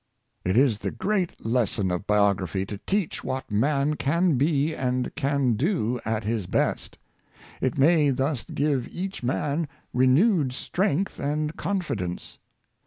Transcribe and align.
It 0.43 0.57
is 0.57 0.79
the 0.79 0.89
great 0.89 1.45
lesson 1.45 1.91
of 1.91 2.07
biography 2.07 2.65
to 2.65 2.79
teach 2.87 3.23
what 3.23 3.51
man 3.51 3.93
can 3.93 4.35
be 4.35 4.73
and 4.75 5.13
can 5.13 5.53
do 5.53 5.99
at 6.03 6.23
his 6.23 6.47
best. 6.47 6.97
It 7.61 7.77
may 7.77 8.09
thus 8.09 8.43
give 8.45 8.87
each 8.91 9.21
man 9.21 9.67
renewed 9.93 10.53
strength 10.53 11.19
and 11.19 11.55
confidence. 11.55 12.39